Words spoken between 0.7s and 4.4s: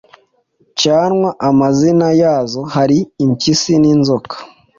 cyanwa amazina yazo .Hari impyisi n’inzoka.